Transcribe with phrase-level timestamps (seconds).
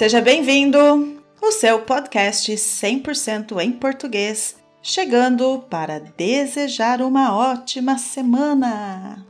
[0.00, 1.20] Seja bem-vindo!
[1.42, 9.26] O seu podcast 100% em português, chegando para desejar uma ótima semana!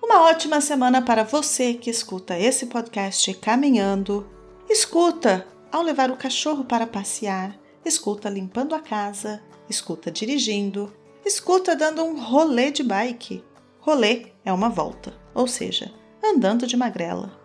[0.00, 4.24] Uma ótima semana para você que escuta esse podcast caminhando,
[4.70, 10.92] escuta ao levar o cachorro para passear, escuta limpando a casa, escuta dirigindo,
[11.26, 13.42] escuta dando um rolê de bike.
[13.80, 17.41] Rolê é uma volta, ou seja, andando de magrela.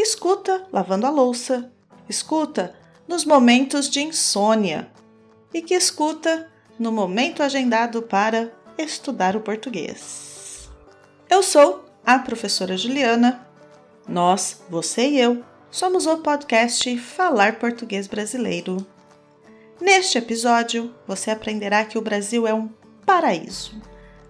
[0.00, 1.72] Escuta lavando a louça,
[2.08, 2.72] escuta
[3.08, 4.88] nos momentos de insônia
[5.52, 6.48] e que escuta
[6.78, 10.70] no momento agendado para estudar o português.
[11.28, 13.44] Eu sou a professora Juliana.
[14.06, 18.86] Nós, você e eu, somos o podcast Falar Português Brasileiro.
[19.80, 22.68] Neste episódio, você aprenderá que o Brasil é um
[23.04, 23.74] paraíso.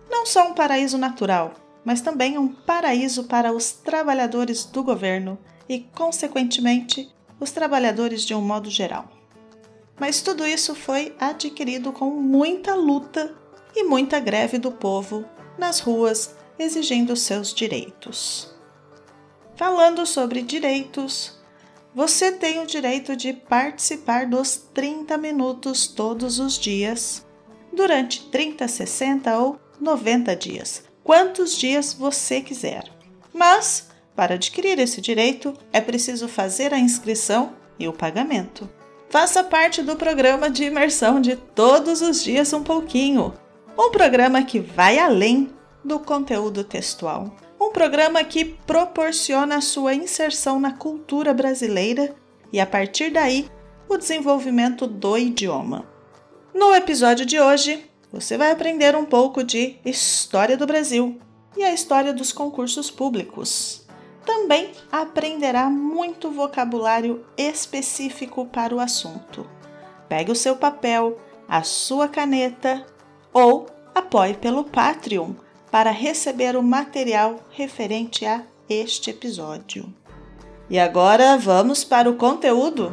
[0.08, 1.52] Não só um paraíso natural,
[1.84, 5.38] mas também um paraíso para os trabalhadores do governo
[5.68, 9.10] e, consequentemente, os trabalhadores de um modo geral.
[9.98, 13.34] Mas tudo isso foi adquirido com muita luta
[13.74, 15.24] e muita greve do povo
[15.58, 18.54] nas ruas exigindo seus direitos.
[19.54, 21.38] Falando sobre direitos,
[21.94, 27.26] você tem o direito de participar dos 30 minutos todos os dias,
[27.72, 32.84] durante 30, 60 ou 90 dias, quantos dias você quiser.
[33.32, 33.87] Mas,
[34.18, 38.68] para adquirir esse direito, é preciso fazer a inscrição e o pagamento.
[39.08, 43.32] Faça parte do programa de imersão de todos os dias um pouquinho,
[43.78, 45.50] um programa que vai além
[45.84, 47.32] do conteúdo textual.
[47.60, 52.12] Um programa que proporciona a sua inserção na cultura brasileira
[52.52, 53.48] e, a partir daí,
[53.88, 55.86] o desenvolvimento do idioma.
[56.52, 61.20] No episódio de hoje, você vai aprender um pouco de história do Brasil
[61.56, 63.86] e a história dos concursos públicos.
[64.28, 69.48] Também aprenderá muito vocabulário específico para o assunto.
[70.06, 71.18] Pegue o seu papel,
[71.48, 72.84] a sua caneta
[73.32, 75.32] ou apoie pelo Patreon
[75.70, 79.90] para receber o material referente a este episódio.
[80.68, 82.92] E agora vamos para o conteúdo?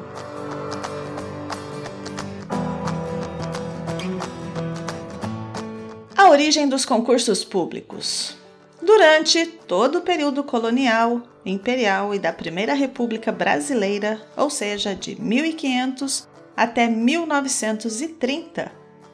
[6.15, 8.44] A origem dos concursos públicos.
[8.85, 16.27] Durante todo o período colonial, imperial e da Primeira República Brasileira, ou seja, de 1500
[16.55, 18.71] até 1930,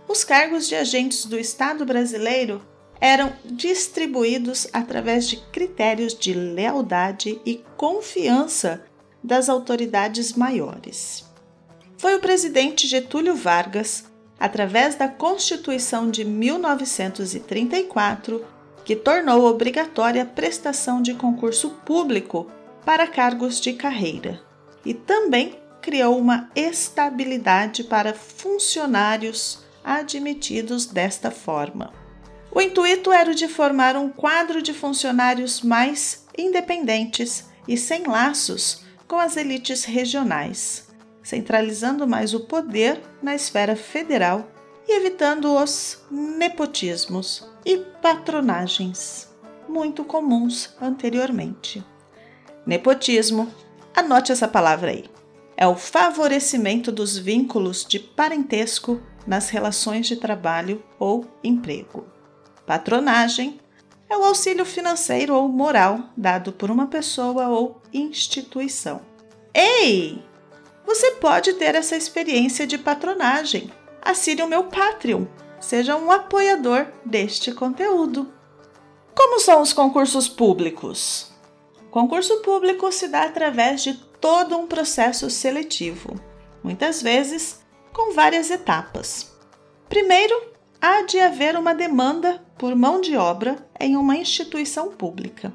[0.10, 2.62] os cargos de agentes do Estado brasileiro
[3.00, 8.84] eram distribuídos através de critérios de lealdade e confiança
[9.24, 11.24] das autoridades maiores.
[11.98, 14.04] Foi o presidente Getúlio Vargas,
[14.38, 18.46] através da Constituição de 1934,
[18.84, 22.50] que tornou obrigatória a prestação de concurso público
[22.86, 24.42] para cargos de carreira
[24.86, 31.92] e também criou uma estabilidade para funcionários admitidos desta forma.
[32.52, 38.84] O intuito era o de formar um quadro de funcionários mais independentes e sem laços
[39.08, 40.88] com as elites regionais,
[41.24, 44.50] centralizando mais o poder na esfera federal
[44.88, 49.30] e evitando os nepotismos e patronagens
[49.68, 51.84] muito comuns anteriormente.
[52.66, 53.52] Nepotismo,
[53.96, 55.06] anote essa palavra aí,
[55.56, 62.06] é o favorecimento dos vínculos de parentesco nas relações de trabalho ou emprego.
[62.66, 63.60] Patronagem
[64.10, 69.02] é o auxílio financeiro ou moral dado por uma pessoa ou instituição.
[69.54, 70.22] Ei!
[70.86, 73.72] Você pode ter essa experiência de patronagem.
[74.02, 75.26] Assine o meu Patreon.
[75.62, 78.34] Seja um apoiador deste conteúdo.
[79.16, 81.32] Como são os concursos públicos?
[81.92, 86.20] Concurso público se dá através de todo um processo seletivo,
[86.64, 87.62] muitas vezes
[87.94, 89.32] com várias etapas.
[89.88, 90.34] Primeiro,
[90.82, 95.54] há de haver uma demanda por mão de obra em uma instituição pública.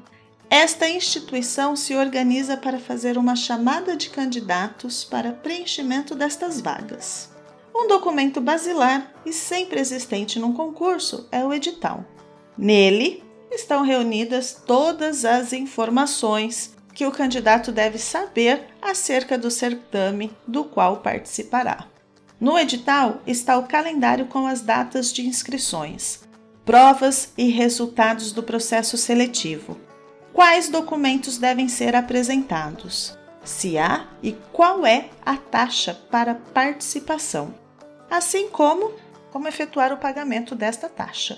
[0.49, 7.36] Esta instituição se organiza para fazer uma chamada de candidatos para preenchimento destas vagas.
[7.79, 12.03] Um documento basilar e sempre existente num concurso é o edital.
[12.57, 20.63] Nele estão reunidas todas as informações que o candidato deve saber acerca do certame do
[20.63, 21.85] qual participará.
[22.41, 26.21] No edital está o calendário com as datas de inscrições,
[26.65, 29.77] provas e resultados do processo seletivo.
[30.33, 33.15] Quais documentos devem ser apresentados?
[33.43, 37.53] Se há e qual é a taxa para participação,
[38.09, 38.93] assim como
[39.31, 41.37] como efetuar o pagamento desta taxa.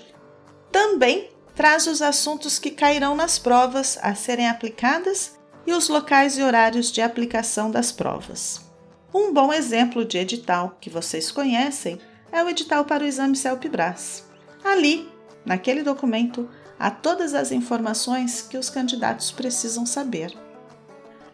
[0.70, 6.42] Também traz os assuntos que cairão nas provas a serem aplicadas e os locais e
[6.42, 8.60] horários de aplicação das provas.
[9.12, 12.00] Um bom exemplo de edital que vocês conhecem
[12.32, 14.24] é o edital para o exame CELPE-BRAS.
[14.64, 15.10] Ali,
[15.44, 20.32] naquele documento, há todas as informações que os candidatos precisam saber.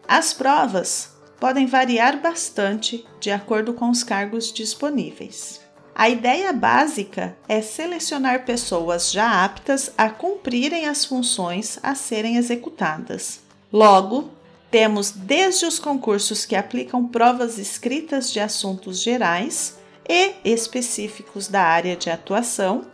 [0.07, 5.61] As provas podem variar bastante de acordo com os cargos disponíveis.
[5.93, 13.39] A ideia básica é selecionar pessoas já aptas a cumprirem as funções a serem executadas.
[13.73, 14.29] Logo,
[14.69, 21.95] temos desde os concursos que aplicam provas escritas de assuntos gerais e específicos da área
[21.95, 22.85] de atuação,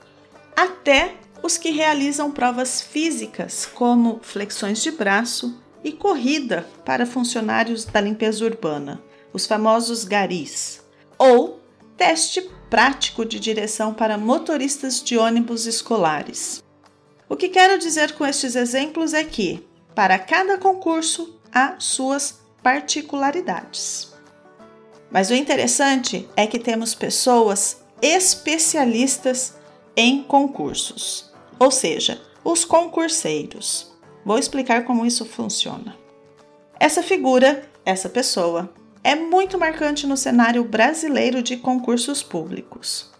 [0.55, 7.99] até os que realizam provas físicas, como flexões de braço e corrida para funcionários da
[7.99, 9.01] limpeza urbana,
[9.33, 10.81] os famosos garis,
[11.17, 11.59] ou
[11.97, 16.63] teste prático de direção para motoristas de ônibus escolares.
[17.29, 24.13] O que quero dizer com estes exemplos é que, para cada concurso, há suas particularidades.
[25.11, 29.55] Mas o interessante é que temos pessoas especialistas
[29.95, 33.92] em concursos, ou seja, os concurseiros.
[34.25, 35.95] Vou explicar como isso funciona.
[36.79, 38.73] Essa figura, essa pessoa,
[39.03, 43.11] é muito marcante no cenário brasileiro de concursos públicos.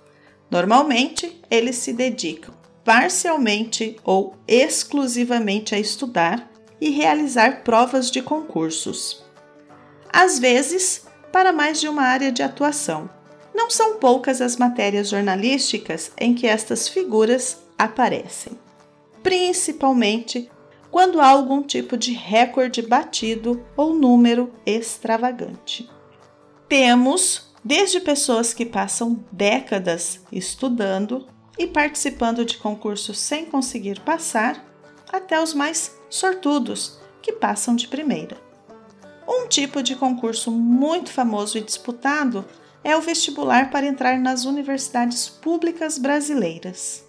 [0.50, 2.54] Normalmente, eles se dedicam
[2.84, 9.24] parcialmente ou exclusivamente a estudar e realizar provas de concursos.
[10.12, 13.10] Às vezes, para mais de uma área de atuação.
[13.56, 18.54] Não são poucas as matérias jornalísticas em que estas figuras aparecem,
[19.24, 20.50] principalmente
[20.94, 25.90] quando há algum tipo de recorde batido ou número extravagante.
[26.70, 34.64] Temos desde pessoas que passam décadas estudando e participando de concursos sem conseguir passar,
[35.12, 38.38] até os mais sortudos, que passam de primeira.
[39.28, 42.46] Um tipo de concurso muito famoso e disputado
[42.84, 47.04] é o vestibular para entrar nas universidades públicas brasileiras.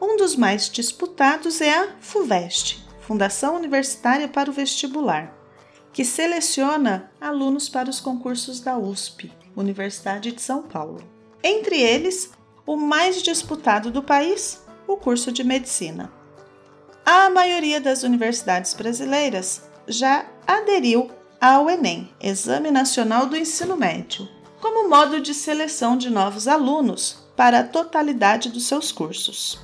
[0.00, 5.30] Um dos mais disputados é a FUVEST, Fundação Universitária para o Vestibular,
[5.92, 11.04] que seleciona alunos para os concursos da USP, Universidade de São Paulo.
[11.42, 12.30] Entre eles,
[12.66, 16.10] o mais disputado do país, o curso de medicina.
[17.04, 24.26] A maioria das universidades brasileiras já aderiu ao Enem, Exame Nacional do Ensino Médio,
[24.62, 29.60] como modo de seleção de novos alunos para a totalidade dos seus cursos.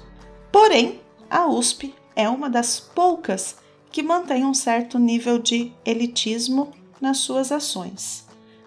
[0.53, 1.01] Porém,
[1.31, 3.57] a USP é uma das poucas
[3.91, 6.71] que mantém um certo nível de elitismo
[7.01, 8.27] nas suas ações,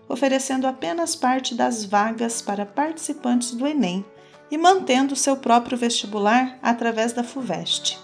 [0.09, 4.03] oferecendo apenas parte das vagas para participantes do Enem
[4.50, 8.00] e mantendo seu próprio vestibular através da FUVEST.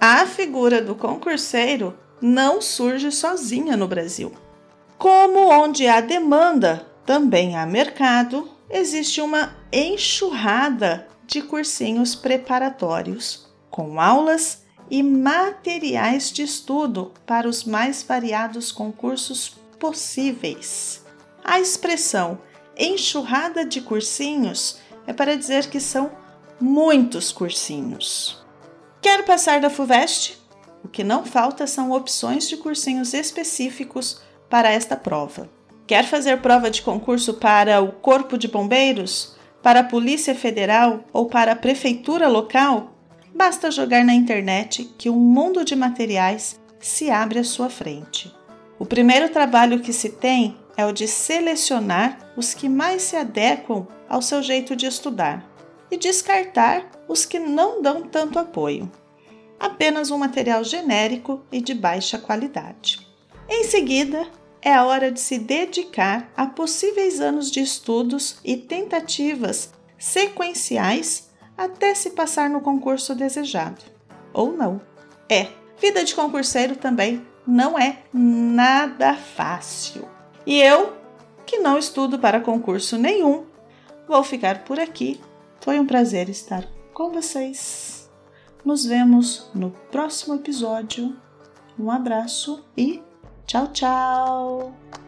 [0.00, 4.32] A figura do concurseiro não surge sozinha no Brasil.
[4.96, 14.67] Como onde há demanda, também há mercado, existe uma enxurrada de cursinhos preparatórios, com aulas
[14.90, 21.04] e materiais de estudo para os mais variados concursos possíveis.
[21.44, 22.38] A expressão
[22.76, 26.10] enxurrada de cursinhos é para dizer que são
[26.60, 28.44] muitos cursinhos.
[29.00, 30.38] Quero passar da FUVEST?
[30.84, 35.48] O que não falta são opções de cursinhos específicos para esta prova.
[35.86, 41.26] Quer fazer prova de concurso para o Corpo de Bombeiros, para a Polícia Federal ou
[41.26, 42.97] para a Prefeitura local?
[43.38, 48.34] Basta jogar na internet que um mundo de materiais se abre à sua frente.
[48.80, 53.86] O primeiro trabalho que se tem é o de selecionar os que mais se adequam
[54.08, 55.48] ao seu jeito de estudar
[55.88, 58.90] e descartar os que não dão tanto apoio.
[59.60, 63.06] Apenas um material genérico e de baixa qualidade.
[63.48, 64.26] Em seguida,
[64.60, 71.27] é a hora de se dedicar a possíveis anos de estudos e tentativas sequenciais
[71.58, 73.82] até se passar no concurso desejado.
[74.32, 74.80] Ou não.
[75.28, 75.48] É,
[75.80, 80.08] vida de concurseiro também não é nada fácil.
[80.46, 80.92] E eu,
[81.44, 83.44] que não estudo para concurso nenhum,
[84.06, 85.20] vou ficar por aqui
[85.60, 88.08] foi um prazer estar com vocês.
[88.64, 91.16] Nos vemos no próximo episódio.
[91.78, 93.02] Um abraço e
[93.46, 95.07] tchau, tchau!